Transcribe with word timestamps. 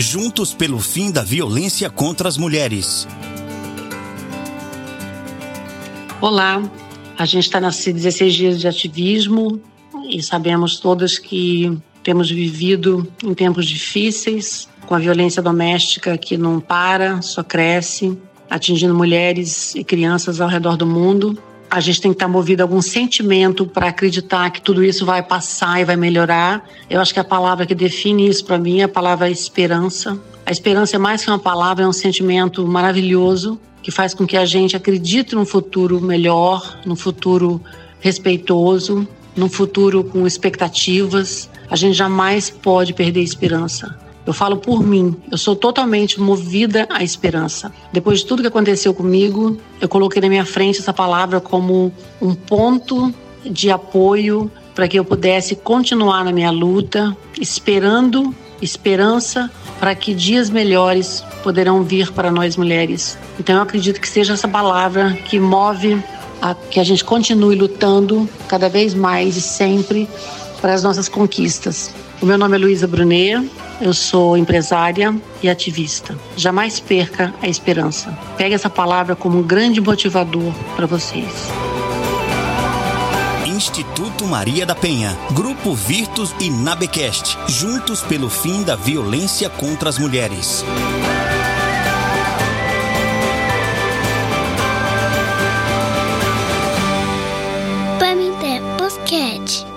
Juntos 0.00 0.54
pelo 0.54 0.78
fim 0.78 1.10
da 1.10 1.24
violência 1.24 1.90
contra 1.90 2.28
as 2.28 2.36
mulheres. 2.36 3.04
Olá, 6.20 6.62
a 7.18 7.26
gente 7.26 7.46
está 7.46 7.60
nesses 7.60 7.92
16 7.92 8.34
dias 8.34 8.60
de 8.60 8.68
ativismo 8.68 9.60
e 10.08 10.22
sabemos 10.22 10.78
todas 10.78 11.18
que 11.18 11.76
temos 12.04 12.30
vivido 12.30 13.12
em 13.24 13.34
tempos 13.34 13.66
difíceis, 13.66 14.68
com 14.86 14.94
a 14.94 15.00
violência 15.00 15.42
doméstica 15.42 16.16
que 16.16 16.38
não 16.38 16.60
para, 16.60 17.20
só 17.20 17.42
cresce, 17.42 18.16
atingindo 18.48 18.94
mulheres 18.94 19.74
e 19.74 19.82
crianças 19.82 20.40
ao 20.40 20.48
redor 20.48 20.76
do 20.76 20.86
mundo 20.86 21.36
a 21.70 21.80
gente 21.80 22.00
tem 22.00 22.10
que 22.10 22.16
estar 22.16 22.28
movido 22.28 22.62
a 22.62 22.64
algum 22.64 22.80
sentimento 22.80 23.66
para 23.66 23.88
acreditar 23.88 24.50
que 24.50 24.60
tudo 24.60 24.82
isso 24.82 25.04
vai 25.04 25.22
passar 25.22 25.80
e 25.80 25.84
vai 25.84 25.96
melhorar. 25.96 26.66
Eu 26.88 27.00
acho 27.00 27.12
que 27.12 27.20
a 27.20 27.24
palavra 27.24 27.66
que 27.66 27.74
define 27.74 28.28
isso 28.28 28.44
para 28.44 28.58
mim 28.58 28.80
é 28.80 28.84
a 28.84 28.88
palavra 28.88 29.30
esperança. 29.30 30.18
A 30.46 30.50
esperança 30.50 30.96
é 30.96 30.98
mais 30.98 31.22
que 31.22 31.30
uma 31.30 31.38
palavra, 31.38 31.84
é 31.84 31.88
um 31.88 31.92
sentimento 31.92 32.66
maravilhoso 32.66 33.60
que 33.82 33.90
faz 33.90 34.14
com 34.14 34.26
que 34.26 34.36
a 34.36 34.44
gente 34.44 34.76
acredite 34.76 35.34
num 35.34 35.44
futuro 35.44 36.00
melhor, 36.00 36.78
num 36.84 36.96
futuro 36.96 37.60
respeitoso, 38.00 39.06
num 39.36 39.48
futuro 39.48 40.02
com 40.02 40.26
expectativas. 40.26 41.48
A 41.70 41.76
gente 41.76 41.94
jamais 41.94 42.50
pode 42.50 42.94
perder 42.94 43.20
a 43.20 43.24
esperança. 43.24 44.07
Eu 44.28 44.34
falo 44.34 44.58
por 44.58 44.84
mim, 44.84 45.16
eu 45.32 45.38
sou 45.38 45.56
totalmente 45.56 46.20
movida 46.20 46.86
à 46.90 47.02
esperança. 47.02 47.72
Depois 47.90 48.18
de 48.18 48.26
tudo 48.26 48.42
que 48.42 48.48
aconteceu 48.48 48.92
comigo, 48.92 49.56
eu 49.80 49.88
coloquei 49.88 50.20
na 50.20 50.28
minha 50.28 50.44
frente 50.44 50.80
essa 50.80 50.92
palavra 50.92 51.40
como 51.40 51.90
um 52.20 52.34
ponto 52.34 53.10
de 53.42 53.70
apoio 53.70 54.52
para 54.74 54.86
que 54.86 54.98
eu 54.98 55.04
pudesse 55.04 55.56
continuar 55.56 56.26
na 56.26 56.30
minha 56.30 56.50
luta, 56.50 57.16
esperando 57.40 58.34
esperança 58.60 59.50
para 59.80 59.94
que 59.94 60.12
dias 60.12 60.50
melhores 60.50 61.24
poderão 61.42 61.82
vir 61.82 62.12
para 62.12 62.30
nós 62.30 62.54
mulheres. 62.54 63.16
Então 63.40 63.56
eu 63.56 63.62
acredito 63.62 63.98
que 63.98 64.06
seja 64.06 64.34
essa 64.34 64.46
palavra 64.46 65.14
que 65.24 65.40
move 65.40 66.04
a 66.42 66.54
que 66.54 66.78
a 66.78 66.84
gente 66.84 67.02
continue 67.02 67.56
lutando 67.56 68.28
cada 68.46 68.68
vez 68.68 68.92
mais 68.92 69.38
e 69.38 69.40
sempre 69.40 70.06
para 70.60 70.74
as 70.74 70.82
nossas 70.82 71.08
conquistas. 71.08 71.94
O 72.20 72.26
meu 72.26 72.36
nome 72.36 72.56
é 72.56 72.58
Luísa 72.58 72.86
Brunet, 72.86 73.48
eu 73.80 73.94
sou 73.94 74.36
empresária 74.36 75.14
e 75.42 75.48
ativista. 75.48 76.18
Jamais 76.36 76.80
perca 76.80 77.32
a 77.40 77.48
esperança. 77.48 78.16
Pegue 78.36 78.54
essa 78.54 78.68
palavra 78.68 79.14
como 79.14 79.38
um 79.38 79.42
grande 79.42 79.80
motivador 79.80 80.52
para 80.74 80.86
vocês. 80.86 81.48
Instituto 83.46 84.24
Maria 84.24 84.64
da 84.64 84.74
Penha, 84.74 85.16
Grupo 85.32 85.74
Virtus 85.74 86.34
e 86.40 86.48
Nabecast, 86.48 87.36
juntos 87.48 88.02
pelo 88.02 88.30
fim 88.30 88.62
da 88.62 88.76
violência 88.76 89.48
contra 89.50 89.88
as 89.88 89.98
mulheres. 89.98 90.64
Pamité 97.98 98.60
Bosquete. 98.78 99.67